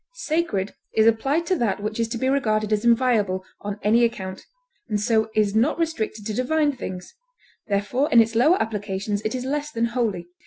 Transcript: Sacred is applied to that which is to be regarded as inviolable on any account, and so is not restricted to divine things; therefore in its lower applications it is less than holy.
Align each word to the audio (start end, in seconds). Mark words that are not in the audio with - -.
Sacred 0.15 0.73
is 0.95 1.05
applied 1.05 1.45
to 1.45 1.55
that 1.57 1.79
which 1.79 1.99
is 1.99 2.07
to 2.07 2.17
be 2.17 2.27
regarded 2.27 2.73
as 2.73 2.83
inviolable 2.83 3.45
on 3.59 3.79
any 3.83 4.03
account, 4.03 4.47
and 4.89 4.99
so 4.99 5.29
is 5.35 5.53
not 5.53 5.77
restricted 5.77 6.25
to 6.25 6.33
divine 6.33 6.75
things; 6.75 7.13
therefore 7.67 8.11
in 8.11 8.19
its 8.19 8.33
lower 8.33 8.59
applications 8.59 9.21
it 9.21 9.35
is 9.35 9.45
less 9.45 9.69
than 9.69 9.85
holy. 9.93 10.27